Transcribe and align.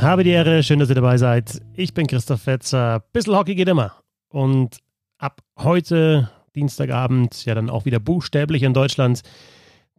Habe 0.00 0.24
die 0.24 0.30
Ehre, 0.30 0.62
schön, 0.62 0.78
dass 0.78 0.88
ihr 0.88 0.94
dabei 0.94 1.18
seid. 1.18 1.60
Ich 1.74 1.92
bin 1.92 2.06
Christoph 2.06 2.40
Fetzer. 2.40 3.04
Bissl 3.12 3.36
Hockey 3.36 3.54
geht 3.54 3.68
immer. 3.68 3.92
Und 4.30 4.78
ab 5.18 5.42
heute, 5.58 6.30
Dienstagabend, 6.56 7.44
ja 7.44 7.54
dann 7.54 7.68
auch 7.68 7.84
wieder 7.84 8.00
buchstäblich 8.00 8.62
in 8.62 8.72
Deutschland, 8.72 9.20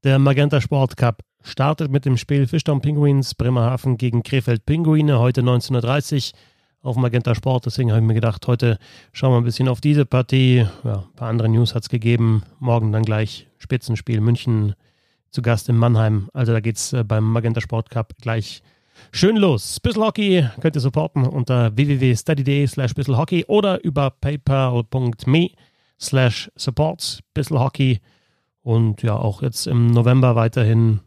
der 0.04 0.18
Magenta 0.18 0.59
Sport 0.59 0.97
Cup 0.97 1.21
startet 1.43 1.91
mit 1.91 2.05
dem 2.05 2.18
Spiel 2.18 2.47
Fischtown 2.47 2.82
Penguins 2.82 3.36
Bremerhaven 3.36 3.97
gegen 3.97 4.23
Krefeld 4.23 4.65
Pinguine 4.65 5.19
heute 5.19 5.41
19.30 5.41 6.33
Uhr 6.33 6.89
auf 6.89 6.95
Magenta 6.95 7.36
Sport. 7.36 7.68
Deswegen 7.68 7.91
habe 7.91 8.02
ich 8.02 8.07
mir 8.07 8.15
gedacht, 8.15 8.47
heute 8.47 8.79
schauen 9.13 9.33
wir 9.33 9.38
ein 9.38 9.43
bisschen 9.43 9.68
auf 9.68 9.82
diese 9.82 10.07
Partie. 10.07 10.65
Ja, 10.83 10.96
ein 10.96 11.15
paar 11.15 11.29
andere 11.29 11.47
News 11.47 11.75
hat 11.75 11.83
es 11.83 11.89
gegeben. 11.89 12.41
Morgen 12.57 12.91
dann 12.91 13.04
gleich 13.04 13.47
Spitzenspiel 13.60 14.19
München 14.19 14.74
zu 15.29 15.43
Gast 15.43 15.69
in 15.69 15.77
Mannheim. 15.77 16.27
Also 16.33 16.54
da 16.54 16.60
geht 16.60 16.77
es 16.77 16.91
äh, 16.91 17.04
beim 17.04 17.24
Magenta 17.24 17.61
Sport 17.61 17.91
Cup 17.91 18.13
gleich 18.19 18.63
Schön 19.11 19.37
los. 19.37 19.79
Bissl 19.79 20.01
Hockey 20.01 20.47
könnt 20.61 20.75
ihr 20.75 20.82
supporten 20.82 21.25
unter 21.25 21.75
www.study.de 21.75 22.68
slash 22.68 22.93
Hockey 23.07 23.46
oder 23.47 23.83
über 23.83 24.10
paypal.me 24.10 25.50
slash 26.00 26.51
supports 26.55 27.19
Bissl. 27.33 27.57
Und 28.64 29.04
ja, 29.04 29.15
auch 29.15 29.41
jetzt 29.41 29.68
im 29.68 29.87
November 29.87 30.36
weiterhin 30.36 31.01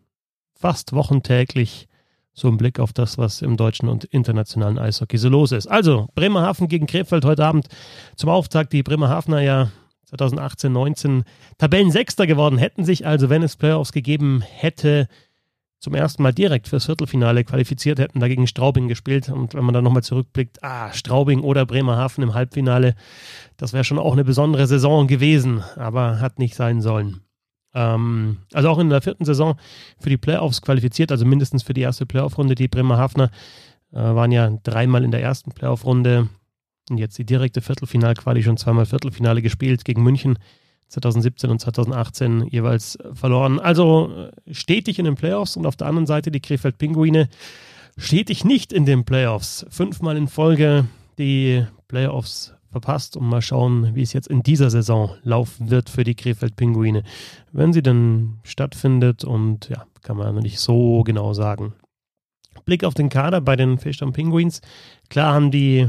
fast 0.55 0.93
wochentäglich 0.93 1.89
so 2.33 2.48
ein 2.48 2.57
Blick 2.57 2.80
auf 2.80 2.93
das, 2.93 3.17
was 3.17 3.43
im 3.43 3.57
deutschen 3.57 3.89
und 3.89 4.05
internationalen 4.05 4.79
Eishockey 4.79 5.19
so 5.19 5.29
los 5.29 5.53
ist. 5.53 5.69
Also, 5.69 6.09
Bremerhaven 6.15 6.69
gegen 6.69 6.87
Krefeld 6.87 7.25
heute 7.25 7.45
Abend 7.45 7.69
zum 8.17 8.28
Auftakt. 8.28 8.72
Die 8.72 8.83
Bremerhavener 8.83 9.41
ja 9.41 9.70
2018, 10.06 10.72
19 10.72 11.25
Tabellensechster 11.59 12.27
geworden, 12.27 12.59
hätten 12.59 12.84
sich 12.84 13.06
also, 13.06 13.31
wenn 13.31 13.42
es 13.42 13.56
Playoffs 13.56 13.92
gegeben 13.92 14.42
hätte, 14.42 15.09
zum 15.85 15.95
ersten 15.95 16.23
Mal 16.23 16.33
direkt 16.33 16.69
fürs 16.69 16.87
Viertelfinale 16.87 17.45
qualifiziert, 17.45 17.99
hätten 17.99 18.19
dagegen 18.19 18.47
Straubing 18.47 18.89
gespielt. 18.89 19.29
Und 19.29 19.55
wenn 19.55 19.65
man 19.65 19.75
dann 19.75 19.85
nochmal 19.85 20.03
zurückblickt, 20.03 20.65
ah, 20.65 20.93
Straubing 20.93 21.41
oder 21.41 21.67
Bremerhaven 21.67 22.25
im 22.25 22.35
Halbfinale, 22.35 22.95
das 23.59 23.75
wäre 23.75 23.85
schon 23.85 23.99
auch 23.99 24.15
eine 24.15 24.25
besondere 24.25 24.67
Saison 24.67 25.07
gewesen, 25.07 25.62
aber 25.77 26.21
hat 26.21 26.39
nicht 26.39 26.55
sein 26.55 26.81
sollen. 26.81 27.21
Ähm, 27.75 28.39
also 28.55 28.71
auch 28.71 28.79
in 28.79 28.89
der 28.89 29.03
vierten 29.03 29.27
Saison 29.27 29.57
für 30.01 30.09
die 30.09 30.17
Playoffs 30.17 30.62
qualifiziert, 30.62 31.12
also 31.12 31.27
mindestens 31.27 31.62
für 31.62 31.75
die 31.75 31.83
erste 31.83 32.07
Playoff-Runde. 32.07 32.55
Die 32.55 32.69
Bremerhavener 32.69 33.31
äh, 33.93 33.99
waren 33.99 34.33
ja 34.33 34.51
dreimal 34.62 35.05
in 35.05 35.11
der 35.11 35.23
ersten 35.23 35.53
Playoff-Runde 35.53 36.29
und 36.91 36.99
jetzt 36.99 37.19
die 37.19 37.27
direkte 37.27 37.61
Viertelfinalquali 37.61 38.43
schon 38.43 38.57
zweimal 38.57 38.87
Viertelfinale 38.87 39.43
gespielt 39.43 39.85
gegen 39.85 40.03
München 40.03 40.39
2017 40.89 41.51
und 41.51 41.61
2018 41.61 42.47
jeweils 42.49 42.99
verloren. 43.13 43.59
Also 43.61 44.11
äh, 44.11 44.55
stetig 44.55 44.99
in 44.99 45.05
den 45.05 45.15
Playoffs 45.15 45.57
und 45.57 45.67
auf 45.67 45.77
der 45.77 45.87
anderen 45.87 46.07
Seite 46.07 46.31
die 46.31 46.41
Krefeld 46.41 46.79
Pinguine 46.79 47.29
stetig 47.97 48.45
nicht 48.45 48.73
in 48.73 48.87
den 48.87 49.05
Playoffs. 49.05 49.67
Fünfmal 49.71 50.17
in 50.17 50.29
Folge 50.29 50.87
die 51.19 51.65
Playoffs 51.89 52.55
verpasst 52.71 53.17
und 53.17 53.29
mal 53.29 53.43
schauen, 53.43 53.95
wie 53.95 54.03
es 54.03 54.12
jetzt 54.12 54.27
in 54.27 54.43
dieser 54.43 54.69
Saison 54.69 55.15
laufen 55.23 55.71
wird 55.71 55.89
für 55.89 56.03
die 56.03 56.17
Krefeld 56.17 56.57
Pinguine. 56.57 57.05
Wenn 57.53 57.73
sie 57.73 57.83
denn 57.83 58.39
stattfindet 58.43 59.23
und 59.23 59.69
ja, 59.69 59.87
kann 60.03 60.17
man 60.17 60.35
nicht 60.37 60.59
so 60.59 61.05
genau 61.05 61.35
sagen. 61.35 61.75
Blick 62.65 62.83
auf 62.83 62.95
den 62.95 63.11
Kader 63.11 63.41
bei 63.41 63.57
den 63.57 63.79
Fischtown 63.79 64.12
Penguins. 64.12 64.61
Klar 65.09 65.35
haben 65.35 65.51
die 65.51 65.89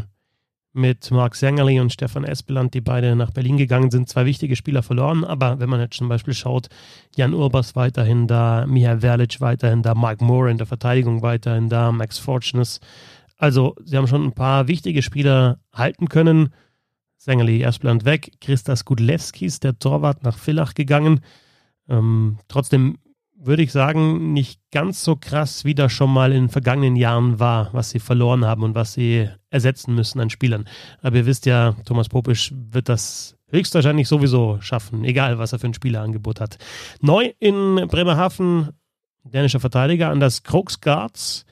mit 0.76 1.10
Mark 1.10 1.36
Sängerli 1.36 1.80
und 1.80 1.94
Stefan 1.94 2.26
Espeland, 2.26 2.74
die 2.74 2.82
beide 2.82 3.16
nach 3.16 3.32
Berlin 3.32 3.58
gegangen 3.58 3.92
sind, 3.92 4.10
zwei 4.10 4.26
wichtige 4.26 4.56
Spieler 4.56 4.84
verloren. 4.84 5.24
Aber 5.24 5.60
wenn 5.60 5.70
man 5.70 5.80
jetzt 5.80 5.98
zum 5.98 6.10
Beispiel 6.10 6.34
schaut, 6.34 6.68
Jan 7.16 7.34
Urbas 7.34 7.76
weiterhin 7.76 8.28
da, 8.28 8.66
Miha 8.68 9.00
Verlic 9.00 9.40
weiterhin 9.40 9.82
da, 9.82 9.96
Mike 9.96 10.24
Moore 10.24 10.52
in 10.52 10.58
der 10.58 10.68
Verteidigung 10.68 11.22
weiterhin 11.22 11.70
da, 11.70 11.92
Max 11.92 12.20
Fortunes. 12.20 12.82
Also 13.38 13.76
sie 13.84 13.96
haben 13.96 14.08
schon 14.08 14.24
ein 14.24 14.34
paar 14.34 14.68
wichtige 14.68 15.02
Spieler 15.02 15.60
halten 15.74 16.10
können. 16.10 16.50
Sängerli, 17.18 17.64
Espeland 17.64 18.04
weg, 18.06 18.34
Christas 18.42 18.86
Gudlewskis, 18.86 19.60
der 19.60 19.80
Torwart, 19.80 20.24
nach 20.24 20.38
Villach 20.38 20.74
gegangen. 20.74 21.22
Ähm, 21.88 22.38
trotzdem 22.48 22.98
würde 23.38 23.64
ich 23.64 23.72
sagen, 23.72 24.34
nicht 24.34 24.60
ganz 24.72 25.04
so 25.04 25.16
krass, 25.16 25.66
wie 25.66 25.76
das 25.76 25.92
schon 25.92 26.12
mal 26.12 26.32
in 26.32 26.44
den 26.44 26.50
vergangenen 26.50 26.96
Jahren 26.96 27.40
war, 27.40 27.70
was 27.74 27.90
sie 27.90 28.00
verloren 28.00 28.46
haben 28.46 28.64
und 28.64 28.76
was 28.76 28.94
sie 28.94 29.30
ersetzen 29.50 29.94
müssen 29.94 30.20
an 30.20 30.30
Spielern. 30.30 30.66
Aber 31.02 31.18
ihr 31.18 31.26
wisst 31.26 31.46
ja, 31.46 31.76
Thomas 31.86 32.10
Popisch 32.10 32.54
wird 32.56 32.90
das 32.90 33.36
höchstwahrscheinlich 33.50 34.08
sowieso 34.08 34.60
schaffen, 34.62 35.04
egal 35.04 35.38
was 35.38 35.54
er 35.54 35.60
für 35.60 35.68
ein 35.68 35.74
Spielerangebot 35.74 36.40
hat. 36.40 36.58
Neu 37.02 37.34
in 37.40 37.88
Bremerhaven, 37.88 38.70
dänischer 39.24 39.60
Verteidiger 39.60 40.10
Anders 40.10 40.44
Krogsgaards, 40.44 41.46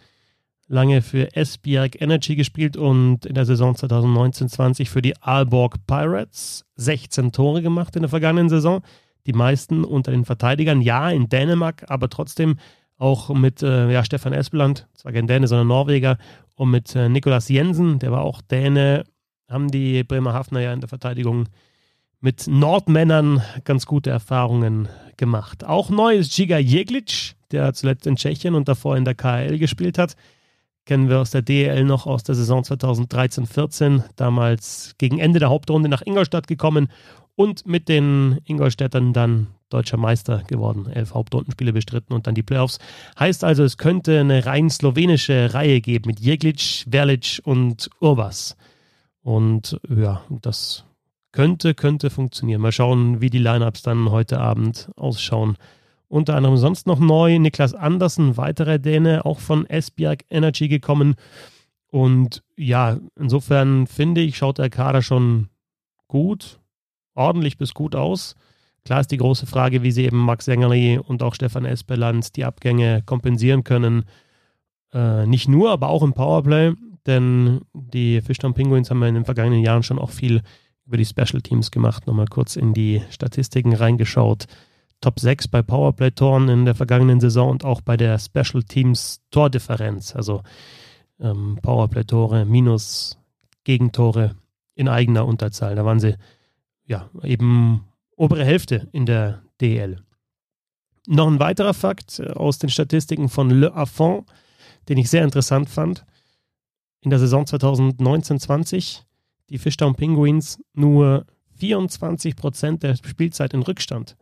lange 0.67 1.01
für 1.01 1.35
Esbjerg 1.35 2.01
Energy 2.01 2.35
gespielt 2.35 2.77
und 2.77 3.25
in 3.25 3.35
der 3.35 3.45
Saison 3.45 3.75
2019-20 3.75 4.87
für 4.87 5.01
die 5.01 5.21
Aalborg 5.21 5.85
Pirates 5.85 6.65
16 6.75 7.31
Tore 7.31 7.61
gemacht 7.61 7.95
in 7.95 8.01
der 8.01 8.09
vergangenen 8.09 8.49
Saison 8.49 8.81
die 9.25 9.33
meisten 9.33 9.83
unter 9.83 10.11
den 10.11 10.25
Verteidigern. 10.25 10.81
Ja, 10.81 11.09
in 11.09 11.29
Dänemark, 11.29 11.85
aber 11.89 12.09
trotzdem 12.09 12.57
auch 12.97 13.29
mit 13.29 13.61
äh, 13.63 13.91
ja, 13.91 14.03
Stefan 14.03 14.33
Espeland, 14.33 14.87
zwar 14.93 15.11
kein 15.11 15.27
Däne, 15.27 15.47
sondern 15.47 15.67
Norweger, 15.67 16.17
und 16.55 16.69
mit 16.69 16.95
äh, 16.95 17.09
Nikolas 17.09 17.49
Jensen, 17.49 17.99
der 17.99 18.11
war 18.11 18.21
auch 18.21 18.41
Däne, 18.41 19.05
haben 19.49 19.69
die 19.69 20.03
Bremerhavener 20.03 20.61
ja 20.61 20.73
in 20.73 20.79
der 20.79 20.89
Verteidigung 20.89 21.49
mit 22.21 22.47
Nordmännern 22.47 23.41
ganz 23.65 23.85
gute 23.85 24.09
Erfahrungen 24.09 24.87
gemacht. 25.17 25.65
Auch 25.65 25.89
neu 25.89 26.15
ist 26.15 26.35
Giga 26.35 26.57
Jeglic, 26.57 27.35
der 27.51 27.73
zuletzt 27.73 28.07
in 28.07 28.15
Tschechien 28.15 28.55
und 28.55 28.67
davor 28.67 28.95
in 28.95 29.03
der 29.03 29.15
KL 29.15 29.57
gespielt 29.57 29.97
hat. 29.97 30.15
Kennen 30.85 31.09
wir 31.09 31.19
aus 31.19 31.31
der 31.31 31.41
DEL 31.41 31.83
noch 31.85 32.07
aus 32.07 32.23
der 32.23 32.35
Saison 32.35 32.61
2013-14, 32.61 34.03
damals 34.15 34.95
gegen 34.97 35.19
Ende 35.19 35.39
der 35.39 35.49
Hauptrunde 35.49 35.87
nach 35.87 36.01
Ingolstadt 36.05 36.47
gekommen 36.47 36.87
und 37.35 37.65
mit 37.65 37.89
den 37.89 38.39
Ingolstädtern 38.45 39.13
dann 39.13 39.47
deutscher 39.69 39.97
Meister 39.97 40.43
geworden. 40.47 40.87
Elf 40.87 41.13
Hauptrundenspiele 41.13 41.73
bestritten 41.73 42.13
und 42.13 42.27
dann 42.27 42.35
die 42.35 42.43
Playoffs. 42.43 42.79
Heißt 43.19 43.43
also, 43.43 43.63
es 43.63 43.77
könnte 43.77 44.19
eine 44.19 44.45
rein 44.45 44.69
slowenische 44.69 45.53
Reihe 45.53 45.81
geben 45.81 46.07
mit 46.07 46.19
Jeglic, 46.19 46.85
Verlic 46.89 47.41
und 47.43 47.89
Urbas. 47.99 48.55
Und 49.23 49.79
ja, 49.89 50.21
das 50.29 50.85
könnte, 51.31 51.73
könnte 51.73 52.09
funktionieren. 52.09 52.61
Mal 52.61 52.71
schauen, 52.71 53.19
wie 53.19 53.29
die 53.29 53.39
Lineups 53.39 53.81
dann 53.81 54.11
heute 54.11 54.39
Abend 54.39 54.91
ausschauen. 54.95 55.57
Unter 56.07 56.35
anderem 56.35 56.57
sonst 56.57 56.85
noch 56.85 56.99
neu 56.99 57.39
Niklas 57.39 57.73
Andersen, 57.73 58.37
weiterer 58.37 58.77
Däne, 58.77 59.25
auch 59.25 59.39
von 59.39 59.65
Esbjerg 59.65 60.25
Energy 60.29 60.67
gekommen. 60.67 61.15
Und 61.87 62.43
ja, 62.55 62.99
insofern 63.19 63.87
finde 63.87 64.21
ich, 64.21 64.37
schaut 64.37 64.59
der 64.59 64.69
Kader 64.69 65.01
schon 65.01 65.49
gut, 66.07 66.59
ordentlich 67.15 67.57
bis 67.57 67.73
gut 67.73 67.95
aus. 67.95 68.35
Klar 68.85 68.99
ist 68.99 69.11
die 69.11 69.17
große 69.17 69.45
Frage, 69.45 69.81
wie 69.81 69.91
sie 69.91 70.05
eben 70.05 70.17
Max 70.17 70.45
Sängerli 70.45 70.97
und 70.97 71.23
auch 71.23 71.35
Stefan 71.35 71.65
Espeland 71.65 72.35
die 72.35 72.43
Abgänge 72.43 73.01
kompensieren 73.05 73.63
können. 73.63 74.05
Äh, 74.93 75.25
nicht 75.25 75.47
nur, 75.47 75.71
aber 75.71 75.89
auch 75.89 76.03
im 76.03 76.13
Powerplay, 76.13 76.73
denn 77.05 77.61
die 77.73 78.21
Fischtown 78.21 78.53
Penguins 78.53 78.89
haben 78.89 79.01
ja 79.01 79.07
in 79.07 79.15
den 79.15 79.25
vergangenen 79.25 79.61
Jahren 79.61 79.83
schon 79.83 79.99
auch 79.99 80.09
viel 80.09 80.41
über 80.85 80.97
die 80.97 81.05
Special 81.05 81.41
Teams 81.41 81.71
gemacht. 81.71 82.07
Nochmal 82.07 82.27
kurz 82.27 82.55
in 82.57 82.73
die 82.73 83.01
Statistiken 83.09 83.73
reingeschaut. 83.73 84.45
Top 84.99 85.19
6 85.19 85.47
bei 85.47 85.61
Powerplay-Toren 85.61 86.49
in 86.49 86.65
der 86.65 86.75
vergangenen 86.75 87.19
Saison 87.19 87.49
und 87.49 87.65
auch 87.65 87.81
bei 87.81 87.97
der 87.97 88.19
Special 88.19 88.63
Teams 88.63 89.21
Tordifferenz. 89.31 90.15
Also 90.15 90.43
ähm, 91.19 91.57
Powerplay-Tore 91.61 92.45
minus 92.45 93.17
Gegentore 93.63 94.35
in 94.75 94.89
eigener 94.89 95.25
Unterzahl. 95.25 95.75
Da 95.75 95.85
waren 95.85 95.99
sie 95.99 96.15
ja, 96.85 97.09
eben 97.23 97.85
obere 98.15 98.45
Hälfte 98.45 98.87
in 98.91 99.05
der 99.05 99.43
DL. 99.61 99.97
Noch 101.07 101.27
ein 101.27 101.39
weiterer 101.39 101.73
Fakt 101.73 102.19
äh, 102.19 102.27
aus 102.31 102.59
den 102.59 102.69
Statistiken 102.69 103.29
von 103.29 103.49
Le 103.49 103.73
Affont, 103.73 104.25
den 104.89 104.97
ich 104.97 105.09
sehr 105.09 105.23
interessant 105.23 105.69
fand. 105.69 106.05
In 107.01 107.09
der 107.09 107.19
Saison 107.19 107.43
2019-20 107.43 109.01
die 109.49 109.57
Fishtown 109.57 109.95
Penguins 109.95 110.61
nur 110.73 111.25
24 111.57 112.35
Prozent 112.35 112.83
der 112.83 112.95
Spielzeit 112.95 113.53
in 113.53 113.61
Rückstand. 113.61 114.15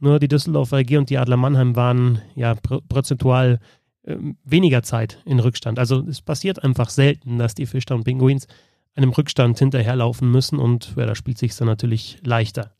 Nur 0.00 0.18
die 0.18 0.28
Düsseldorfer 0.28 0.78
AG 0.78 0.96
und 0.96 1.10
die 1.10 1.18
Adler 1.18 1.36
Mannheim 1.36 1.76
waren 1.76 2.20
ja 2.34 2.54
prozentual 2.54 3.60
äh, 4.02 4.16
weniger 4.44 4.82
Zeit 4.82 5.22
in 5.24 5.38
Rückstand. 5.38 5.78
Also 5.78 6.00
es 6.08 6.20
passiert 6.22 6.62
einfach 6.64 6.90
selten, 6.90 7.38
dass 7.38 7.54
die 7.54 7.66
Fishtown 7.66 8.04
Penguins 8.04 8.46
einem 8.94 9.10
Rückstand 9.10 9.58
hinterherlaufen 9.58 10.30
müssen 10.30 10.58
und 10.58 10.94
ja, 10.96 11.06
da 11.06 11.14
spielt 11.14 11.38
sich 11.38 11.56
dann 11.56 11.68
natürlich 11.68 12.18
leichter. 12.22 12.72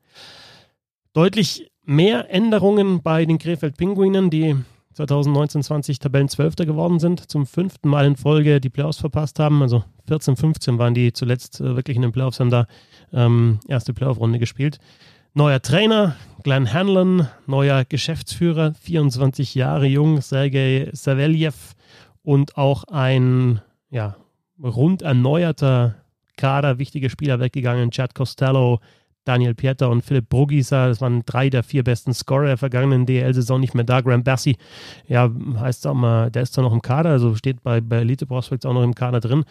Deutlich 1.13 1.71
mehr 1.85 2.33
Änderungen 2.33 3.03
bei 3.03 3.25
den 3.25 3.39
Krefeld 3.39 3.77
Pinguinen, 3.77 4.31
die 4.31 4.57
2019-20 4.97 6.01
Tabellenzwölfter 6.01 6.67
geworden 6.67 6.99
sind, 6.99 7.31
zum 7.31 7.47
fünften 7.47 7.89
Mal 7.89 8.07
in 8.07 8.17
Folge 8.17 8.61
die 8.61 8.69
Playoffs 8.69 8.99
verpasst 8.99 9.39
haben. 9.39 9.63
Also 9.63 9.85
14, 10.07 10.37
15 10.37 10.79
waren 10.79 10.95
die 10.95 11.13
zuletzt 11.13 11.61
äh, 11.61 11.77
wirklich 11.77 11.97
in 11.97 12.03
den 12.03 12.13
Playoffs, 12.13 12.41
haben 12.41 12.51
da 12.51 12.67
ähm, 13.13 13.61
erste 13.69 13.95
Playoff-Runde 13.95 14.39
gespielt. 14.39 14.79
Neuer 15.35 15.63
Trainer, 15.63 16.17
Glenn 16.43 16.71
Hanlon, 16.71 17.27
neuer 17.47 17.87
Geschäftsführer, 17.87 18.75
24 18.75 19.55
Jahre 19.55 19.87
jung, 19.87 20.21
Sergei 20.21 20.91
Savelyev 20.93 21.75
und 22.23 22.59
auch 22.59 22.85
ein 22.85 23.63
ja, 23.89 24.17
rund 24.63 25.01
erneuerter 25.01 26.02
Kader, 26.37 26.79
wichtige 26.79 27.11
Spieler 27.11 27.41
weggegangen. 27.41 27.91
Chad 27.91 28.15
Costello, 28.15 28.81
Daniel 29.25 29.55
Pieter 29.55 29.89
und 29.89 30.03
Philipp 30.03 30.29
Brugisa, 30.29 30.89
das 30.89 31.01
waren 31.01 31.23
drei 31.25 31.49
der 31.49 31.63
vier 31.63 31.85
besten 31.85 32.13
Scorer 32.13 32.47
der 32.47 32.57
vergangenen 32.57 33.07
DL-Saison 33.07 33.61
nicht 33.61 33.75
mehr 33.75 33.85
da. 33.85 34.01
Graham 34.01 34.25
Bassi, 34.25 34.57
ja, 35.07 35.31
heißt 35.59 35.87
auch 35.87 35.95
mal, 35.95 36.31
der 36.31 36.43
ist 36.43 36.55
zwar 36.55 36.65
noch 36.65 36.73
im 36.73 36.83
Kader, 36.83 37.11
also 37.11 37.35
steht 37.37 37.63
bei, 37.63 37.81
bei 37.81 37.99
Elite 37.99 38.27
Prospects 38.27 38.67
auch 38.67 38.75
noch 38.75 38.83
im 38.83 38.95
Kader 38.95 39.21
drin, 39.21 39.45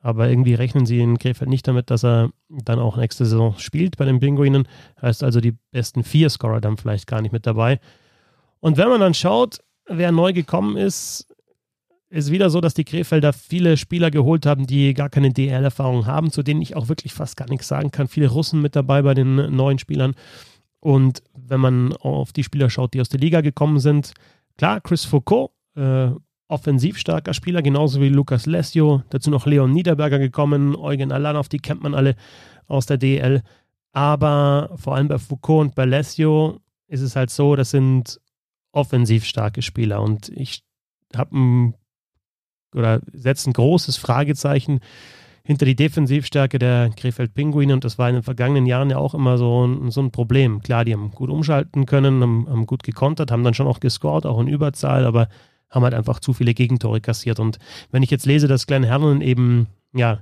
aber 0.00 0.30
irgendwie 0.30 0.54
rechnen 0.54 0.86
sie 0.86 1.00
in 1.00 1.18
Krefeld 1.18 1.50
nicht 1.50 1.68
damit, 1.68 1.90
dass 1.90 2.04
er 2.04 2.30
dann 2.48 2.78
auch 2.78 2.96
nächste 2.96 3.26
Saison 3.26 3.54
spielt 3.58 3.96
bei 3.98 4.04
den 4.04 4.20
Pinguinen. 4.20 4.66
Heißt 5.02 5.22
also, 5.22 5.40
die 5.40 5.56
besten 5.72 6.04
vier 6.04 6.30
Scorer 6.30 6.60
dann 6.60 6.76
vielleicht 6.76 7.06
gar 7.06 7.20
nicht 7.20 7.32
mit 7.32 7.46
dabei. 7.46 7.80
Und 8.60 8.76
wenn 8.76 8.88
man 8.88 9.00
dann 9.00 9.14
schaut, 9.14 9.58
wer 9.86 10.12
neu 10.12 10.32
gekommen 10.32 10.76
ist, 10.76 11.27
ist 12.10 12.30
wieder 12.30 12.50
so, 12.50 12.60
dass 12.60 12.74
die 12.74 12.84
Krefelder 12.84 13.32
viele 13.32 13.76
Spieler 13.76 14.10
geholt 14.10 14.46
haben, 14.46 14.66
die 14.66 14.94
gar 14.94 15.10
keine 15.10 15.32
DL-Erfahrung 15.32 16.06
haben, 16.06 16.30
zu 16.30 16.42
denen 16.42 16.62
ich 16.62 16.74
auch 16.74 16.88
wirklich 16.88 17.12
fast 17.12 17.36
gar 17.36 17.48
nichts 17.48 17.68
sagen 17.68 17.90
kann. 17.90 18.08
Viele 18.08 18.28
Russen 18.28 18.62
mit 18.62 18.74
dabei 18.76 19.02
bei 19.02 19.14
den 19.14 19.54
neuen 19.54 19.78
Spielern. 19.78 20.14
Und 20.80 21.22
wenn 21.34 21.60
man 21.60 21.92
auf 21.94 22.32
die 22.32 22.44
Spieler 22.44 22.70
schaut, 22.70 22.94
die 22.94 23.00
aus 23.00 23.08
der 23.08 23.20
Liga 23.20 23.40
gekommen 23.40 23.78
sind, 23.78 24.14
klar, 24.56 24.80
Chris 24.80 25.04
Foucault, 25.04 25.50
äh, 25.74 26.10
offensiv 26.48 26.96
starker 26.98 27.34
Spieler, 27.34 27.60
genauso 27.60 28.00
wie 28.00 28.08
Lukas 28.08 28.46
Lesio. 28.46 29.02
Dazu 29.10 29.30
noch 29.30 29.44
Leon 29.44 29.72
Niederberger 29.72 30.18
gekommen, 30.18 30.76
Eugen 30.76 31.12
Alanov, 31.12 31.48
die 31.48 31.58
kennt 31.58 31.82
man 31.82 31.94
alle 31.94 32.16
aus 32.66 32.86
der 32.86 32.96
DL. 32.96 33.42
Aber 33.92 34.70
vor 34.76 34.94
allem 34.94 35.08
bei 35.08 35.18
Foucault 35.18 35.60
und 35.60 35.74
bei 35.74 35.84
Lesio 35.84 36.60
ist 36.86 37.02
es 37.02 37.16
halt 37.16 37.30
so, 37.30 37.54
das 37.54 37.70
sind 37.70 38.18
offensiv 38.72 39.24
starke 39.24 39.60
Spieler. 39.60 40.00
Und 40.00 40.30
ich 40.30 40.62
habe 41.14 41.36
ein 41.36 41.74
oder 42.74 43.00
setze 43.12 43.50
ein 43.50 43.52
großes 43.52 43.96
Fragezeichen 43.96 44.80
hinter 45.42 45.64
die 45.64 45.76
Defensivstärke 45.76 46.58
der 46.58 46.90
Krefeld 46.94 47.32
Pinguine 47.32 47.72
und 47.72 47.82
das 47.82 47.96
war 47.98 48.08
in 48.08 48.16
den 48.16 48.22
vergangenen 48.22 48.66
Jahren 48.66 48.90
ja 48.90 48.98
auch 48.98 49.14
immer 49.14 49.38
so 49.38 49.66
ein, 49.66 49.90
so 49.90 50.02
ein 50.02 50.10
Problem. 50.10 50.60
Klar, 50.60 50.84
die 50.84 50.92
haben 50.92 51.10
gut 51.10 51.30
umschalten 51.30 51.86
können, 51.86 52.20
haben, 52.20 52.46
haben 52.48 52.66
gut 52.66 52.82
gekontert, 52.82 53.30
haben 53.30 53.44
dann 53.44 53.54
schon 53.54 53.66
auch 53.66 53.80
gescored, 53.80 54.26
auch 54.26 54.40
in 54.40 54.48
Überzahl, 54.48 55.06
aber 55.06 55.28
haben 55.70 55.84
halt 55.84 55.94
einfach 55.94 56.20
zu 56.20 56.34
viele 56.34 56.52
Gegentore 56.52 57.00
kassiert. 57.00 57.40
Und 57.40 57.58
wenn 57.90 58.02
ich 58.02 58.10
jetzt 58.10 58.26
lese, 58.26 58.46
dass 58.46 58.66
Glenn 58.66 58.84
Herren 58.84 59.22
eben 59.22 59.68
ja 59.94 60.20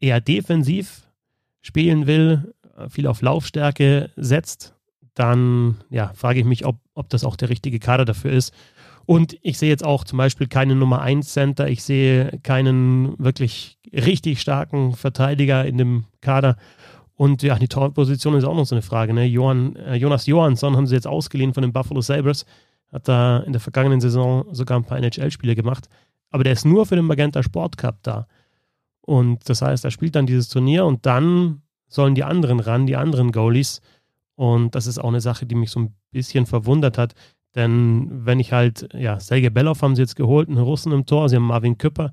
eher 0.00 0.20
defensiv 0.20 1.08
spielen 1.62 2.06
will, 2.06 2.54
viel 2.90 3.06
auf 3.06 3.22
Laufstärke 3.22 4.10
setzt, 4.16 4.74
dann 5.14 5.78
ja, 5.90 6.12
frage 6.14 6.40
ich 6.40 6.46
mich, 6.46 6.64
ob, 6.64 6.76
ob 6.94 7.08
das 7.08 7.24
auch 7.24 7.36
der 7.36 7.48
richtige 7.48 7.78
Kader 7.80 8.04
dafür 8.04 8.32
ist. 8.32 8.54
Und 9.08 9.38
ich 9.40 9.56
sehe 9.56 9.70
jetzt 9.70 9.86
auch 9.86 10.04
zum 10.04 10.18
Beispiel 10.18 10.48
keinen 10.48 10.78
Nummer 10.78 11.00
1 11.00 11.32
Center, 11.32 11.66
ich 11.66 11.82
sehe 11.82 12.38
keinen 12.42 13.18
wirklich 13.18 13.78
richtig 13.90 14.38
starken 14.38 14.92
Verteidiger 14.92 15.64
in 15.64 15.78
dem 15.78 16.04
Kader. 16.20 16.58
Und 17.14 17.42
ja, 17.42 17.58
die 17.58 17.68
Torposition 17.68 18.34
ist 18.34 18.44
auch 18.44 18.54
noch 18.54 18.66
so 18.66 18.74
eine 18.74 18.82
Frage. 18.82 19.14
Ne? 19.14 19.24
Johann, 19.24 19.76
äh, 19.76 19.94
Jonas 19.94 20.26
Johansson 20.26 20.76
haben 20.76 20.86
sie 20.86 20.94
jetzt 20.94 21.06
ausgeliehen 21.06 21.54
von 21.54 21.62
den 21.62 21.72
Buffalo 21.72 22.02
Sabres. 22.02 22.44
Hat 22.92 23.08
da 23.08 23.38
in 23.38 23.52
der 23.52 23.62
vergangenen 23.62 24.02
Saison 24.02 24.44
sogar 24.52 24.78
ein 24.78 24.84
paar 24.84 24.98
NHL-Spiele 24.98 25.54
gemacht. 25.54 25.88
Aber 26.28 26.44
der 26.44 26.52
ist 26.52 26.66
nur 26.66 26.84
für 26.84 26.96
den 26.96 27.06
Magenta 27.06 27.42
Sport 27.42 27.78
Cup 27.78 28.02
da. 28.02 28.26
Und 29.00 29.48
das 29.48 29.62
heißt, 29.62 29.86
er 29.86 29.90
spielt 29.90 30.16
dann 30.16 30.26
dieses 30.26 30.50
Turnier 30.50 30.84
und 30.84 31.06
dann 31.06 31.62
sollen 31.86 32.14
die 32.14 32.24
anderen 32.24 32.60
ran, 32.60 32.86
die 32.86 32.96
anderen 32.96 33.32
Goalies. 33.32 33.80
Und 34.34 34.74
das 34.74 34.86
ist 34.86 34.98
auch 34.98 35.08
eine 35.08 35.22
Sache, 35.22 35.46
die 35.46 35.54
mich 35.54 35.70
so 35.70 35.80
ein 35.80 35.94
bisschen 36.10 36.44
verwundert 36.44 36.98
hat. 36.98 37.14
Denn 37.54 38.08
wenn 38.10 38.40
ich 38.40 38.52
halt, 38.52 38.88
ja, 38.94 39.18
Sergei 39.20 39.50
Belloff 39.50 39.82
haben 39.82 39.96
sie 39.96 40.02
jetzt 40.02 40.16
geholt, 40.16 40.48
einen 40.48 40.58
Russen 40.58 40.92
im 40.92 41.06
Tor, 41.06 41.28
sie 41.28 41.36
haben 41.36 41.46
Marvin 41.46 41.78
Küpper. 41.78 42.12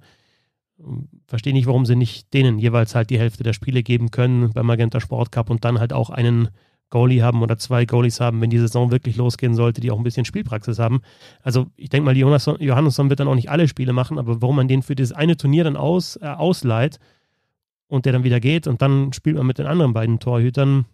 Verstehe 1.28 1.54
nicht, 1.54 1.68
warum 1.68 1.86
sie 1.86 1.96
nicht 1.96 2.34
denen 2.34 2.60
jeweils 2.60 2.96
halt 2.96 3.10
die 3.10 3.20
Hälfte 3.20 3.44
der 3.44 3.54
Spiele 3.54 3.84
geben 3.84 4.12
können 4.12 4.52
beim 4.54 4.66
Magenta 4.66 5.00
Sport 5.00 5.32
Cup 5.32 5.50
und 5.50 5.64
dann 5.64 5.80
halt 5.80 5.94
auch 5.94 6.10
einen 6.10 6.50
Goalie 6.90 7.22
haben 7.22 7.42
oder 7.42 7.58
zwei 7.58 7.86
Goalies 7.86 8.20
haben, 8.20 8.42
wenn 8.42 8.50
die 8.50 8.60
Saison 8.60 8.92
wirklich 8.92 9.18
losgehen 9.18 9.56
sollte, 9.56 9.82
die 9.82 9.92
auch 9.92 9.98
ein 9.98 10.04
bisschen 10.04 10.26
Spielpraxis 10.26 10.80
haben. 10.80 11.02
Also 11.42 11.68
ich 11.76 11.90
denke 11.90 12.06
mal, 12.06 12.16
Johannesson 12.16 13.10
wird 13.10 13.20
dann 13.20 13.28
auch 13.28 13.36
nicht 13.36 13.50
alle 13.50 13.68
Spiele 13.68 13.94
machen, 13.94 14.20
aber 14.20 14.42
warum 14.42 14.56
man 14.56 14.68
den 14.68 14.84
für 14.84 14.96
dieses 14.96 15.12
eine 15.12 15.36
Turnier 15.36 15.64
dann 15.64 15.78
aus, 15.78 16.18
äh, 16.18 16.26
ausleiht 16.26 17.00
und 17.88 18.06
der 18.06 18.14
dann 18.14 18.24
wieder 18.24 18.40
geht 18.40 18.68
und 18.68 18.82
dann 18.82 19.14
spielt 19.14 19.36
man 19.36 19.48
mit 19.48 19.58
den 19.58 19.66
anderen 19.66 19.94
beiden 19.94 20.20
Torhütern, 20.20 20.86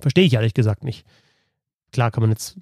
verstehe 0.00 0.24
ich 0.24 0.34
ehrlich 0.34 0.54
gesagt 0.54 0.84
nicht. 0.84 1.06
Klar 1.92 2.10
kann 2.10 2.22
man 2.22 2.30
jetzt 2.30 2.58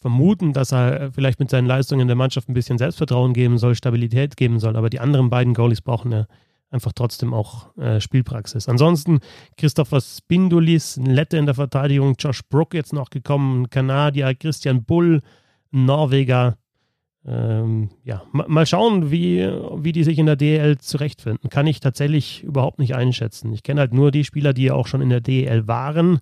vermuten, 0.00 0.52
dass 0.52 0.72
er 0.72 1.10
vielleicht 1.12 1.40
mit 1.40 1.50
seinen 1.50 1.66
Leistungen 1.66 2.06
der 2.06 2.16
Mannschaft 2.16 2.48
ein 2.48 2.54
bisschen 2.54 2.78
Selbstvertrauen 2.78 3.32
geben 3.32 3.58
soll, 3.58 3.74
Stabilität 3.74 4.36
geben 4.36 4.58
soll, 4.58 4.76
aber 4.76 4.90
die 4.90 5.00
anderen 5.00 5.30
beiden 5.30 5.54
Goalies 5.54 5.80
brauchen 5.80 6.12
eine 6.12 6.26
einfach 6.70 6.92
trotzdem 6.92 7.32
auch 7.32 7.76
äh, 7.76 8.00
Spielpraxis. 8.00 8.68
Ansonsten 8.68 9.20
Christopher 9.56 10.00
Spindulis, 10.00 10.96
ein 10.96 11.06
Lette 11.06 11.36
in 11.36 11.46
der 11.46 11.54
Verteidigung, 11.54 12.16
Josh 12.18 12.42
Brook 12.48 12.74
jetzt 12.74 12.92
noch 12.92 13.10
gekommen, 13.10 13.70
Kanadier, 13.70 14.34
Christian 14.34 14.84
Bull, 14.84 15.22
Norweger. 15.70 16.58
Ähm, 17.24 17.90
ja, 18.04 18.22
mal 18.32 18.66
schauen, 18.66 19.10
wie, 19.10 19.40
wie 19.78 19.92
die 19.92 20.04
sich 20.04 20.18
in 20.18 20.26
der 20.26 20.36
DL 20.36 20.78
zurechtfinden. 20.78 21.50
Kann 21.50 21.66
ich 21.66 21.80
tatsächlich 21.80 22.44
überhaupt 22.44 22.78
nicht 22.78 22.94
einschätzen. 22.94 23.52
Ich 23.52 23.62
kenne 23.62 23.80
halt 23.80 23.92
nur 23.92 24.12
die 24.12 24.24
Spieler, 24.24 24.52
die 24.52 24.64
ja 24.64 24.74
auch 24.74 24.86
schon 24.86 25.02
in 25.02 25.10
der 25.10 25.20
DL 25.20 25.66
waren. 25.66 26.20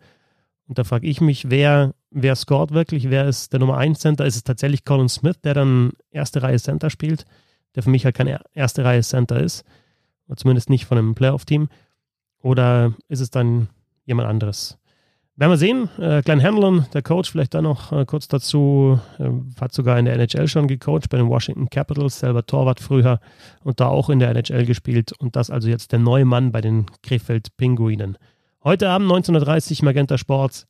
Und 0.66 0.78
da 0.78 0.84
frage 0.84 1.06
ich 1.06 1.20
mich, 1.20 1.50
wer, 1.50 1.94
wer 2.14 2.36
scored 2.36 2.72
wirklich? 2.72 3.10
Wer 3.10 3.26
ist 3.26 3.52
der 3.52 3.60
Nummer 3.60 3.76
1 3.76 3.98
Center? 3.98 4.24
Ist 4.24 4.36
es 4.36 4.44
tatsächlich 4.44 4.84
Colin 4.84 5.08
Smith, 5.08 5.40
der 5.42 5.54
dann 5.54 5.92
erste 6.10 6.42
Reihe 6.42 6.58
Center 6.58 6.88
spielt, 6.88 7.24
der 7.74 7.82
für 7.82 7.90
mich 7.90 8.04
halt 8.04 8.14
keine 8.14 8.40
erste 8.54 8.84
Reihe 8.84 9.02
Center 9.02 9.40
ist? 9.40 9.64
zumindest 10.36 10.70
nicht 10.70 10.86
von 10.86 10.96
einem 10.96 11.14
Playoff-Team. 11.14 11.68
Oder 12.40 12.94
ist 13.08 13.20
es 13.20 13.30
dann 13.30 13.68
jemand 14.06 14.28
anderes? 14.28 14.78
Werden 15.36 15.50
wir 15.50 15.56
sehen. 15.56 15.90
Äh, 15.98 16.22
Glenn 16.22 16.42
Hanlon, 16.42 16.86
der 16.94 17.02
Coach, 17.02 17.30
vielleicht 17.30 17.54
da 17.54 17.60
noch 17.60 17.90
äh, 17.90 18.04
kurz 18.04 18.28
dazu, 18.28 19.00
äh, 19.18 19.30
hat 19.60 19.72
sogar 19.72 19.98
in 19.98 20.04
der 20.04 20.14
NHL 20.14 20.46
schon 20.46 20.68
gecoacht 20.68 21.10
bei 21.10 21.18
den 21.18 21.28
Washington 21.28 21.68
Capitals, 21.68 22.20
selber 22.20 22.46
Torwart 22.46 22.78
früher 22.80 23.18
und 23.64 23.80
da 23.80 23.88
auch 23.88 24.10
in 24.10 24.20
der 24.20 24.30
NHL 24.30 24.64
gespielt 24.64 25.12
und 25.18 25.34
das 25.34 25.50
also 25.50 25.68
jetzt 25.68 25.90
der 25.90 25.98
neue 25.98 26.24
Mann 26.24 26.52
bei 26.52 26.60
den 26.60 26.86
Krefeld 27.02 27.56
Pinguinen. 27.56 28.16
Heute 28.62 28.88
Abend 28.88 29.10
1930 29.10 29.82
Magenta 29.82 30.18
Sports 30.18 30.68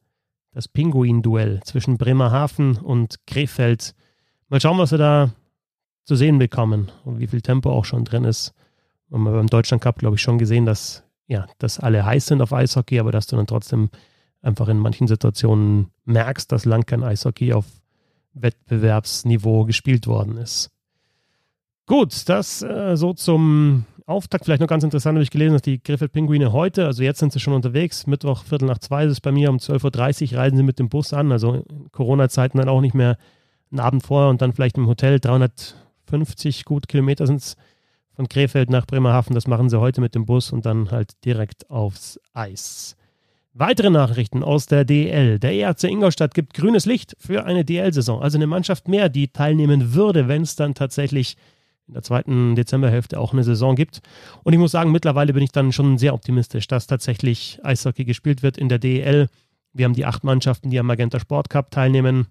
das 0.55 0.69
Pinguin-Duell 0.69 1.61
zwischen 1.65 1.99
Bremerhaven 1.99 2.79
und 2.79 3.27
Krefeld. 3.27 3.95
Mal 4.49 4.61
schauen, 4.61 4.79
was 4.79 4.93
wir 4.93 4.99
da 4.99 5.31
zu 6.05 6.17
sehen 6.17 6.39
bekommen 6.39 6.91
und 7.05 7.19
wie 7.19 7.27
viel 7.27 7.43
Tempo 7.43 7.71
auch 7.71 7.85
schon 7.85 8.05
drin 8.05 8.25
ist 8.25 8.55
haben 9.15 9.25
wir 9.25 9.33
beim 9.33 9.47
Deutschland 9.47 9.83
Cup, 9.83 9.99
glaube 9.99 10.17
ich, 10.17 10.23
schon 10.23 10.39
gesehen, 10.39 10.67
dass, 10.67 11.05
ja, 11.29 11.47
dass 11.59 11.79
alle 11.79 12.05
heiß 12.05 12.27
sind 12.27 12.43
auf 12.43 12.53
Eishockey, 12.53 12.99
aber 12.99 13.13
dass 13.13 13.27
du 13.27 13.37
dann 13.37 13.47
trotzdem 13.47 13.91
einfach 14.43 14.69
in 14.69 14.79
manchen 14.79 15.07
Situationen 15.07 15.91
merkst, 16.05 16.51
dass 16.51 16.65
lang 16.65 16.85
kein 16.85 17.05
Eishockey 17.05 17.53
auf 17.53 17.67
Wettbewerbsniveau 18.35 19.65
gespielt 19.65 20.07
worden 20.07 20.37
ist. 20.37 20.71
Gut, 21.87 22.29
das 22.29 22.63
äh, 22.63 22.97
so 22.97 23.13
zum 23.13 23.87
Auftakt. 24.07 24.45
Vielleicht 24.45 24.61
noch 24.61 24.69
ganz 24.69 24.85
interessant, 24.85 25.17
habe 25.17 25.23
ich 25.23 25.31
gelesen, 25.31 25.55
dass 25.55 25.63
die 25.63 25.83
Griffith 25.83 26.13
Pinguine 26.13 26.53
heute, 26.53 26.87
also 26.87 27.03
jetzt 27.03 27.21
sind 27.21 27.33
sie 27.33 27.41
schon 27.41 27.55
unterwegs, 27.55 28.07
Mittwoch, 28.07 28.45
Viertel 28.45 28.67
nach 28.67 28.79
zwei 28.79 29.05
ist 29.05 29.13
es 29.13 29.21
bei 29.21 29.33
mir, 29.33 29.51
um 29.51 29.57
12.30 29.57 30.33
Uhr 30.33 30.39
reisen 30.39 30.57
sie 30.57 30.63
mit 30.63 30.79
dem 30.79 30.89
Bus 30.89 31.13
an, 31.13 31.33
also 31.33 31.65
Corona-Zeiten 31.93 32.59
dann 32.59 32.69
auch 32.69 32.83
nicht 32.83 32.95
mehr 32.95 33.17
einen 33.71 33.81
Abend 33.81 34.03
vorher 34.03 34.29
und 34.29 34.43
dann 34.43 34.53
vielleicht 34.53 34.77
im 34.77 34.87
Hotel, 34.87 35.21
350 35.21 36.65
gut 36.65 36.87
Kilometer 36.87 37.27
sind 37.27 37.37
es 37.37 37.57
von 38.15 38.29
Krefeld 38.29 38.71
nach 38.71 38.87
Bremerhaven. 38.87 39.35
Das 39.35 39.47
machen 39.47 39.69
sie 39.69 39.81
heute 39.81 40.01
mit 40.01 40.15
dem 40.15 40.27
Bus 40.27 40.53
und 40.53 40.65
dann 40.67 40.91
halt 40.91 41.13
direkt 41.25 41.71
aufs 41.71 42.21
Eis. 42.33 42.97
Weitere 43.53 43.91
Nachrichten 43.91 44.43
aus 44.43 44.67
der 44.67 44.85
DL. 44.85 45.39
Der 45.39 45.53
ERC 45.55 45.85
Ingolstadt 45.85 46.35
gibt 46.35 46.55
grünes 46.55 46.87
Licht 46.87 47.15
für 47.19 47.45
eine 47.45 47.65
DL-Saison. 47.65 48.21
Also 48.21 48.37
eine 48.37 48.49
Mannschaft 48.49 48.89
mehr, 48.89 49.09
die 49.09 49.29
teilnehmen 49.29 49.95
würde, 49.95 50.27
wenn 50.27 50.43
es 50.43 50.57
dann 50.57 50.75
tatsächlich 50.75 51.37
in 51.87 51.95
der 51.95 52.03
zweiten 52.03 52.55
Dezemberhälfte 52.55 53.19
auch 53.19 53.33
eine 53.33 53.45
Saison 53.45 53.77
gibt. 53.77 54.01
Und 54.43 54.53
ich 54.53 54.59
muss 54.59 54.73
sagen, 54.73 54.93
mittlerweile 54.93 55.33
bin 55.33 55.43
ich 55.43 55.53
dann 55.53 55.73
schon 55.73 55.99
sehr 55.99 56.15
optimistisch, 56.15 56.67
dass 56.67 56.87
tatsächlich 56.87 57.61
Eishockey 57.63 58.05
gespielt 58.05 58.43
wird 58.43 58.57
in 58.57 58.69
der 58.69 58.79
DL. 58.79 59.29
Wir 59.73 59.85
haben 59.85 59.95
die 59.95 60.07
acht 60.07 60.25
Mannschaften, 60.25 60.71
die 60.71 60.79
am 60.79 60.87
Magenta 60.87 61.21
Sport 61.21 61.51
Cup 61.51 61.71
teilnehmen. 61.71 62.29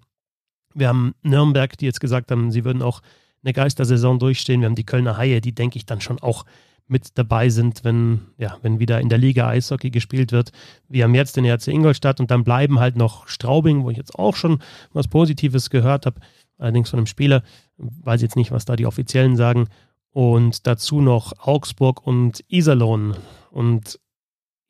Wir 0.74 0.88
haben 0.88 1.14
Nürnberg, 1.22 1.78
die 1.78 1.86
jetzt 1.86 2.00
gesagt 2.00 2.30
haben, 2.30 2.50
sie 2.50 2.64
würden 2.64 2.82
auch 2.82 3.00
eine 3.44 3.52
Geistersaison 3.52 4.18
durchstehen. 4.18 4.60
Wir 4.60 4.66
haben 4.66 4.74
die 4.74 4.86
Kölner 4.86 5.16
Haie, 5.16 5.40
die 5.40 5.54
denke 5.54 5.76
ich 5.76 5.86
dann 5.86 6.00
schon 6.00 6.18
auch 6.20 6.44
mit 6.86 7.16
dabei 7.16 7.48
sind, 7.48 7.84
wenn, 7.84 8.20
ja, 8.36 8.58
wenn 8.62 8.78
wieder 8.78 9.00
in 9.00 9.08
der 9.08 9.18
Liga 9.18 9.48
Eishockey 9.48 9.90
gespielt 9.90 10.32
wird. 10.32 10.52
Wir 10.88 11.04
haben 11.04 11.14
jetzt 11.14 11.36
den 11.36 11.46
RC 11.46 11.68
Ingolstadt 11.68 12.20
und 12.20 12.30
dann 12.30 12.44
bleiben 12.44 12.78
halt 12.78 12.96
noch 12.96 13.26
Straubing, 13.26 13.84
wo 13.84 13.90
ich 13.90 13.96
jetzt 13.96 14.18
auch 14.18 14.36
schon 14.36 14.58
was 14.92 15.08
Positives 15.08 15.70
gehört 15.70 16.04
habe, 16.06 16.20
allerdings 16.64 16.90
von 16.90 16.98
einem 16.98 17.06
Spieler, 17.06 17.42
weiß 17.76 18.22
jetzt 18.22 18.36
nicht, 18.36 18.50
was 18.50 18.64
da 18.64 18.74
die 18.76 18.86
Offiziellen 18.86 19.36
sagen. 19.36 19.68
Und 20.10 20.66
dazu 20.66 21.00
noch 21.00 21.32
Augsburg 21.38 22.06
und 22.06 22.44
Iserlohn. 22.48 23.16
Und 23.50 24.00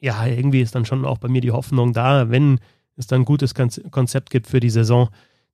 ja, 0.00 0.26
irgendwie 0.26 0.60
ist 0.60 0.74
dann 0.74 0.84
schon 0.84 1.04
auch 1.04 1.18
bei 1.18 1.28
mir 1.28 1.40
die 1.40 1.52
Hoffnung 1.52 1.92
da, 1.92 2.30
wenn 2.30 2.60
es 2.96 3.06
dann 3.06 3.22
ein 3.22 3.24
gutes 3.24 3.54
Konzept 3.54 4.30
gibt 4.30 4.46
für 4.46 4.60
die 4.60 4.70
Saison, 4.70 5.08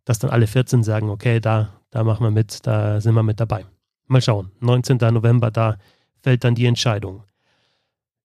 dass 0.04 0.18
dann 0.18 0.30
alle 0.30 0.46
14 0.46 0.82
sagen, 0.82 1.10
okay, 1.10 1.40
da, 1.40 1.70
da 1.90 2.04
machen 2.04 2.24
wir 2.24 2.30
mit, 2.30 2.66
da 2.66 3.00
sind 3.00 3.14
wir 3.14 3.22
mit 3.22 3.40
dabei. 3.40 3.64
Mal 4.06 4.20
schauen. 4.20 4.50
19. 4.60 4.98
November, 5.12 5.50
da 5.50 5.76
fällt 6.22 6.44
dann 6.44 6.54
die 6.54 6.66
Entscheidung. 6.66 7.22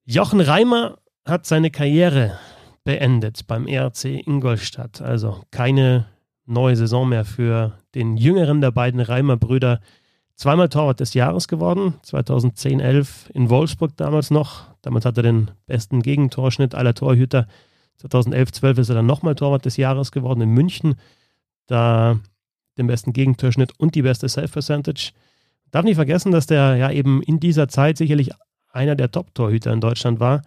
Jochen 0.06 0.42
Reimer 0.42 0.98
hat 1.26 1.46
seine 1.46 1.72
Karriere 1.72 2.38
beendet 2.84 3.48
beim 3.48 3.68
ERC 3.68 4.06
Ingolstadt. 4.06 5.02
Also 5.02 5.44
keine 5.52 6.06
neue 6.46 6.76
Saison 6.76 7.10
mehr 7.10 7.26
für 7.26 7.74
den 7.96 8.18
jüngeren 8.18 8.62
der 8.62 8.72
beiden 8.72 9.00
Reimer-Brüder. 9.00 9.80
Zweimal 10.36 10.70
Torwart 10.70 11.00
des 11.00 11.14
Jahres 11.14 11.48
geworden, 11.48 11.96
2010, 12.04 12.80
11 12.80 13.32
in 13.34 13.50
Wolfsburg 13.50 13.96
damals 13.96 14.32
noch. 14.32 14.66
Damals 14.82 15.06
hat 15.06 15.18
er 15.18 15.24
den 15.24 15.52
besten 15.66 16.02
Gegentorschnitt 16.02 16.76
aller 16.76 16.94
Torhüter. 16.94 17.48
2011, 17.98 18.52
12 18.52 18.78
ist 18.80 18.90
er 18.90 18.96
dann 18.96 19.06
nochmal 19.06 19.36
Torwart 19.36 19.66
des 19.66 19.78
Jahres 19.78 20.12
geworden 20.12 20.42
in 20.42 20.50
München. 20.50 20.96
Da 21.68 22.20
den 22.78 22.88
besten 22.88 23.14
Gegentorschnitt 23.14 23.72
und 23.80 23.96
die 23.96 24.02
beste 24.02 24.28
Self-Percentage. 24.28 25.12
Darf 25.72 25.86
nicht 25.86 25.96
vergessen, 25.96 26.32
dass 26.32 26.46
der 26.46 26.76
ja 26.76 26.92
eben 26.92 27.22
in 27.24 27.40
dieser 27.40 27.68
Zeit 27.68 27.98
sicherlich 27.98 28.32
einer 28.72 28.96
der 28.96 29.12
Top-Torhüter 29.12 29.72
in 29.72 29.82
Deutschland 29.82 30.20
war. 30.20 30.42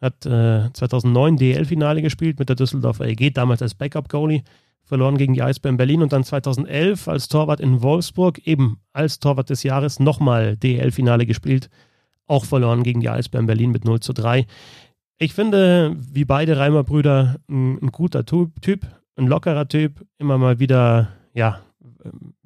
Hat 0.00 0.26
äh, 0.26 0.72
2009 0.72 1.36
DL-Finale 1.36 2.02
gespielt 2.02 2.38
mit 2.38 2.48
der 2.48 2.56
Düsseldorfer 2.56 3.06
EG, 3.06 3.30
damals 3.30 3.62
als 3.62 3.74
Backup-Goalie, 3.74 4.42
verloren 4.84 5.16
gegen 5.16 5.34
die 5.34 5.42
Eisbären 5.42 5.76
Berlin 5.76 6.02
und 6.02 6.12
dann 6.12 6.24
2011 6.24 7.08
als 7.08 7.28
Torwart 7.28 7.60
in 7.60 7.82
Wolfsburg, 7.82 8.46
eben 8.46 8.80
als 8.92 9.18
Torwart 9.18 9.50
des 9.50 9.62
Jahres, 9.62 10.00
nochmal 10.00 10.56
DL-Finale 10.56 11.26
gespielt, 11.26 11.70
auch 12.26 12.44
verloren 12.44 12.82
gegen 12.82 13.00
die 13.00 13.08
Eisbären 13.08 13.46
Berlin 13.46 13.70
mit 13.70 13.84
0 13.84 14.00
zu 14.00 14.12
3. 14.12 14.46
Ich 15.18 15.34
finde, 15.34 15.96
wie 15.98 16.24
beide 16.24 16.56
Reimer-Brüder, 16.56 17.36
ein, 17.48 17.78
ein 17.80 17.92
guter 17.92 18.24
Typ, 18.24 18.86
ein 19.16 19.26
lockerer 19.26 19.68
Typ, 19.68 20.04
immer 20.18 20.38
mal 20.38 20.58
wieder, 20.58 21.08
ja, 21.34 21.60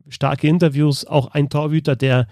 starke 0.08 0.46
Interviews, 0.46 1.04
auch 1.04 1.28
ein 1.28 1.48
Torhüter, 1.48 1.96
der 1.96 2.26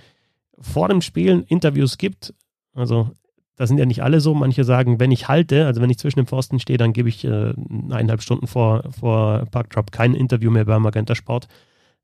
vor 0.59 0.89
dem 0.89 1.01
Spielen 1.01 1.43
Interviews 1.45 1.99
gibt. 1.99 2.35
Also 2.75 3.11
das 3.57 3.69
sind 3.69 3.79
ja 3.79 3.87
nicht 3.87 4.03
alle 4.03 4.21
so. 4.21 4.35
Manche 4.35 4.65
sagen, 4.65 4.99
wenn 4.99 5.13
ich 5.13 5.29
halte, 5.29 5.67
also 5.67 5.81
wenn 5.81 5.91
ich 5.91 5.99
zwischen 5.99 6.21
dem 6.21 6.27
Pfosten 6.27 6.59
stehe, 6.59 6.79
dann 6.79 6.93
gebe 6.93 7.09
ich 7.09 7.25
äh, 7.25 7.53
eineinhalb 7.91 8.23
Stunden 8.23 8.47
vor, 8.47 8.85
vor 8.91 9.45
Parkdrop 9.51 9.93
kein 9.93 10.15
Interview 10.15 10.51
mehr 10.51 10.65
beim 10.65 10.83
Magenta 10.83 11.15
Sport. 11.15 11.49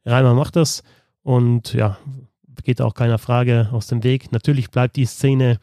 Reimer 0.04 0.34
macht 0.34 0.56
das 0.56 0.82
und 1.22 1.74
ja, 1.74 1.98
geht 2.62 2.80
auch 2.80 2.94
keiner 2.94 3.18
Frage 3.18 3.68
aus 3.72 3.86
dem 3.88 4.04
Weg. 4.04 4.32
Natürlich 4.32 4.70
bleibt 4.70 4.96
die 4.96 5.06
Szene 5.06 5.58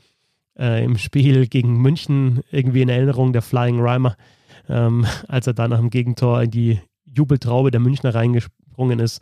äh, 0.58 0.84
im 0.84 0.98
Spiel 0.98 1.48
gegen 1.48 1.82
München 1.82 2.41
irgendwie 2.51 2.82
in 2.82 2.89
Erinnerung, 2.89 3.34
der 3.34 3.41
Flying 3.41 3.79
Reimer, 3.79 4.15
ähm, 4.67 5.06
als 5.27 5.48
er 5.48 5.53
da 5.53 5.67
nach 5.67 5.79
dem 5.79 5.89
Gegentor 5.89 6.41
in 6.44 6.51
die 6.51 6.82
Jubeltraube 7.06 7.72
der 7.72 7.79
Münchner 7.79 8.13
reingesprungen 8.13 9.00
ist. 9.00 9.22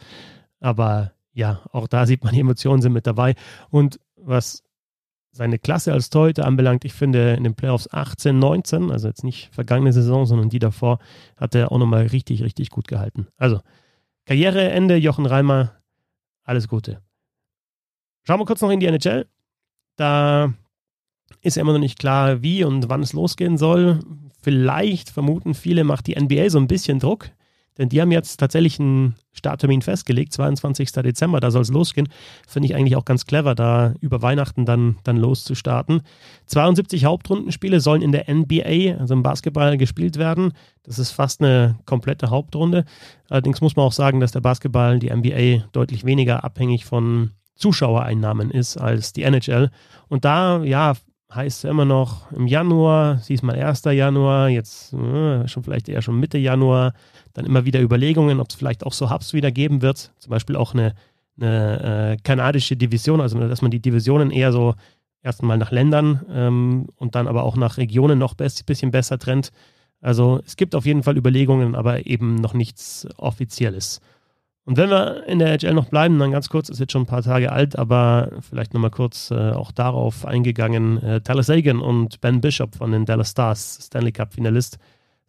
Aber 0.59 1.11
ja, 1.33 1.61
auch 1.71 1.87
da 1.87 2.05
sieht 2.05 2.23
man, 2.23 2.33
die 2.33 2.39
Emotionen 2.39 2.81
sind 2.81 2.93
mit 2.93 3.05
dabei. 3.05 3.35
Und 3.69 3.99
was 4.15 4.63
seine 5.35 5.59
Klasse 5.59 5.91
als 5.91 6.09
Torhüter 6.09 6.45
anbelangt, 6.45 6.85
ich 6.85 6.93
finde 6.93 7.33
in 7.33 7.43
den 7.43 7.55
Playoffs 7.55 7.91
18, 7.91 8.39
19, 8.39 8.89
also 8.89 9.09
jetzt 9.09 9.25
nicht 9.25 9.53
vergangene 9.53 9.91
Saison, 9.91 10.25
sondern 10.25 10.47
die 10.47 10.59
davor, 10.59 10.99
hat 11.35 11.53
er 11.55 11.73
auch 11.73 11.77
nochmal 11.77 12.07
richtig, 12.07 12.41
richtig 12.41 12.69
gut 12.69 12.87
gehalten. 12.87 13.27
Also, 13.35 13.59
Karriereende, 14.25 14.95
Jochen 14.95 15.25
Reimer, 15.25 15.73
alles 16.45 16.69
Gute. 16.69 17.01
Schauen 18.23 18.39
wir 18.39 18.45
kurz 18.45 18.61
noch 18.61 18.69
in 18.69 18.79
die 18.79 18.85
NHL. 18.85 19.27
Da 19.97 20.53
ist 21.41 21.57
ja 21.57 21.61
immer 21.61 21.73
noch 21.73 21.79
nicht 21.79 21.99
klar, 21.99 22.41
wie 22.41 22.63
und 22.63 22.87
wann 22.87 23.03
es 23.03 23.11
losgehen 23.11 23.57
soll. 23.57 23.99
Vielleicht 24.41 25.09
vermuten 25.09 25.53
viele, 25.53 25.83
macht 25.83 26.07
die 26.07 26.15
NBA 26.15 26.49
so 26.49 26.59
ein 26.59 26.67
bisschen 26.67 26.99
Druck. 26.99 27.31
Denn 27.77 27.89
die 27.89 28.01
haben 28.01 28.11
jetzt 28.11 28.37
tatsächlich 28.37 28.79
einen 28.79 29.15
Starttermin 29.33 29.81
festgelegt, 29.81 30.31
22. 30.33 30.91
Dezember, 30.91 31.39
da 31.39 31.51
soll 31.51 31.61
es 31.61 31.69
losgehen. 31.69 32.07
Finde 32.47 32.67
ich 32.67 32.75
eigentlich 32.75 32.95
auch 32.95 33.03
ganz 33.03 33.25
clever, 33.25 33.53
da 33.53 33.93
über 33.99 34.21
Weihnachten 34.21 34.65
dann, 34.65 34.97
dann 35.03 35.17
loszustarten. 35.17 36.01
72 36.45 37.05
Hauptrundenspiele 37.05 37.81
sollen 37.81 38.01
in 38.01 38.13
der 38.13 38.33
NBA, 38.33 38.97
also 38.97 39.13
im 39.13 39.23
Basketball, 39.23 39.77
gespielt 39.77 40.17
werden. 40.17 40.53
Das 40.83 40.99
ist 40.99 41.11
fast 41.11 41.41
eine 41.41 41.77
komplette 41.85 42.29
Hauptrunde. 42.29 42.85
Allerdings 43.29 43.59
muss 43.59 43.75
man 43.75 43.85
auch 43.85 43.91
sagen, 43.91 44.19
dass 44.19 44.31
der 44.31 44.41
Basketball, 44.41 44.99
die 44.99 45.13
NBA, 45.13 45.67
deutlich 45.73 46.05
weniger 46.05 46.43
abhängig 46.43 46.85
von 46.85 47.31
Zuschauereinnahmen 47.55 48.51
ist 48.51 48.77
als 48.77 49.13
die 49.13 49.23
NHL. 49.23 49.69
Und 50.07 50.25
da, 50.25 50.63
ja, 50.63 50.93
heißt 51.35 51.63
es 51.65 51.69
immer 51.69 51.85
noch 51.85 52.31
im 52.31 52.47
Januar, 52.47 53.17
siehst 53.17 53.43
mal 53.43 53.55
1. 53.55 53.83
Januar, 53.85 54.49
jetzt 54.49 54.93
äh, 54.93 55.47
schon 55.47 55.63
vielleicht 55.63 55.89
eher 55.89 56.01
schon 56.01 56.19
Mitte 56.19 56.37
Januar, 56.37 56.93
dann 57.33 57.45
immer 57.45 57.65
wieder 57.65 57.81
Überlegungen, 57.81 58.39
ob 58.39 58.49
es 58.49 58.55
vielleicht 58.55 58.85
auch 58.85 58.93
so 58.93 59.11
Hubs 59.11 59.33
wieder 59.33 59.51
geben 59.51 59.81
wird, 59.81 60.11
zum 60.17 60.29
Beispiel 60.29 60.55
auch 60.55 60.73
eine, 60.73 60.93
eine 61.39 62.13
äh, 62.13 62.17
kanadische 62.23 62.77
Division, 62.77 63.21
also 63.21 63.37
dass 63.39 63.61
man 63.61 63.71
die 63.71 63.81
Divisionen 63.81 64.31
eher 64.31 64.51
so 64.51 64.75
erstmal 65.21 65.57
nach 65.57 65.71
Ländern 65.71 66.25
ähm, 66.31 66.87
und 66.95 67.15
dann 67.15 67.27
aber 67.27 67.43
auch 67.43 67.57
nach 67.57 67.77
Regionen 67.77 68.19
noch 68.19 68.35
ein 68.39 68.49
bisschen 68.65 68.91
besser 68.91 69.19
trennt. 69.19 69.51
Also 70.01 70.41
es 70.45 70.55
gibt 70.55 70.75
auf 70.75 70.85
jeden 70.85 71.03
Fall 71.03 71.17
Überlegungen, 71.17 71.75
aber 71.75 72.05
eben 72.05 72.35
noch 72.35 72.53
nichts 72.53 73.07
Offizielles. 73.17 74.01
Und 74.65 74.77
wenn 74.77 74.89
wir 74.89 75.25
in 75.27 75.37
der 75.37 75.55
HL 75.59 75.75
noch 75.75 75.89
bleiben, 75.89 76.17
dann 76.17 76.31
ganz 76.31 76.49
kurz, 76.49 76.69
ist 76.69 76.79
jetzt 76.79 76.91
schon 76.91 77.03
ein 77.03 77.07
paar 77.07 77.21
Tage 77.21 77.51
alt, 77.51 77.77
aber 77.77 78.31
vielleicht 78.41 78.73
nochmal 78.73 78.89
kurz 78.89 79.29
äh, 79.29 79.51
auch 79.51 79.71
darauf 79.71 80.25
eingegangen. 80.25 81.01
Äh, 81.03 81.21
Tyler 81.21 81.43
Sagan 81.43 81.79
und 81.79 82.19
Ben 82.19 82.41
Bishop 82.41 82.75
von 82.75 82.91
den 82.91 83.05
Dallas 83.05 83.31
Stars, 83.31 83.79
Stanley 83.83 84.11
Cup-Finalist, 84.11 84.79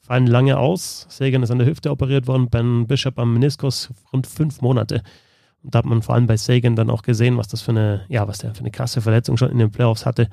fallen 0.00 0.26
lange 0.26 0.58
aus. 0.58 1.06
Sagan 1.10 1.42
ist 1.42 1.50
an 1.50 1.58
der 1.58 1.66
Hüfte 1.66 1.90
operiert 1.90 2.26
worden, 2.26 2.48
Ben 2.48 2.86
Bishop 2.86 3.18
am 3.18 3.34
Meniskus 3.34 3.90
rund 4.10 4.26
fünf 4.26 4.62
Monate. 4.62 5.02
Und 5.62 5.74
da 5.74 5.80
hat 5.80 5.86
man 5.86 6.00
vor 6.00 6.14
allem 6.14 6.26
bei 6.26 6.38
Sagan 6.38 6.74
dann 6.74 6.88
auch 6.88 7.02
gesehen, 7.02 7.36
was 7.36 7.48
das 7.48 7.60
für 7.60 7.72
eine, 7.72 8.06
ja, 8.08 8.26
was 8.26 8.38
der 8.38 8.54
für 8.54 8.60
eine 8.60 8.70
krasse 8.70 9.02
Verletzung 9.02 9.36
schon 9.36 9.50
in 9.50 9.58
den 9.58 9.70
Playoffs 9.70 10.06
hatte. 10.06 10.30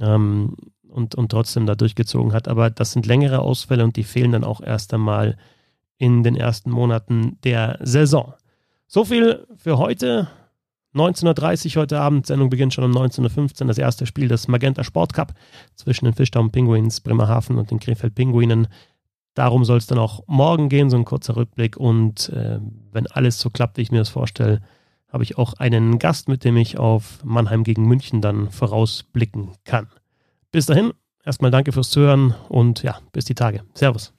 Ähm, 0.00 0.56
und, 0.92 1.14
und 1.14 1.30
trotzdem 1.30 1.66
da 1.66 1.74
durchgezogen 1.74 2.32
hat. 2.32 2.48
Aber 2.48 2.70
das 2.70 2.92
sind 2.92 3.06
längere 3.06 3.40
Ausfälle 3.40 3.84
und 3.84 3.96
die 3.96 4.04
fehlen 4.04 4.32
dann 4.32 4.44
auch 4.44 4.60
erst 4.60 4.92
einmal 4.92 5.36
in 6.02 6.24
den 6.24 6.34
ersten 6.34 6.68
Monaten 6.68 7.38
der 7.44 7.78
Saison. 7.80 8.34
So 8.88 9.04
viel 9.04 9.46
für 9.54 9.78
heute. 9.78 10.26
19.30 10.96 11.76
Uhr 11.76 11.82
heute 11.82 12.00
Abend. 12.00 12.26
Sendung 12.26 12.50
beginnt 12.50 12.74
schon 12.74 12.82
um 12.82 12.90
19.15 12.90 13.62
Uhr. 13.62 13.68
Das 13.68 13.78
erste 13.78 14.04
Spiel 14.04 14.26
des 14.26 14.48
Magenta 14.48 14.82
Sport 14.82 15.14
Cup 15.14 15.32
zwischen 15.76 16.06
den 16.06 16.14
Fischtown 16.14 16.50
Penguins 16.50 17.00
Bremerhaven 17.00 17.56
und 17.56 17.70
den 17.70 17.78
Krefeld 17.78 18.16
Pinguinen. 18.16 18.66
Darum 19.34 19.64
soll 19.64 19.78
es 19.78 19.86
dann 19.86 19.98
auch 19.98 20.24
morgen 20.26 20.68
gehen, 20.68 20.90
so 20.90 20.96
ein 20.96 21.04
kurzer 21.04 21.36
Rückblick. 21.36 21.76
Und 21.76 22.30
äh, 22.30 22.58
wenn 22.90 23.06
alles 23.06 23.38
so 23.38 23.48
klappt, 23.48 23.76
wie 23.76 23.82
ich 23.82 23.92
mir 23.92 23.98
das 23.98 24.08
vorstelle, 24.08 24.60
habe 25.08 25.22
ich 25.22 25.38
auch 25.38 25.54
einen 25.54 26.00
Gast, 26.00 26.28
mit 26.28 26.42
dem 26.42 26.56
ich 26.56 26.78
auf 26.78 27.20
Mannheim 27.22 27.62
gegen 27.62 27.86
München 27.86 28.20
dann 28.20 28.50
vorausblicken 28.50 29.52
kann. 29.62 29.86
Bis 30.50 30.66
dahin, 30.66 30.92
erstmal 31.24 31.52
danke 31.52 31.70
fürs 31.70 31.90
Zuhören 31.90 32.34
und 32.48 32.82
ja, 32.82 32.98
bis 33.12 33.24
die 33.24 33.36
Tage. 33.36 33.62
Servus. 33.74 34.12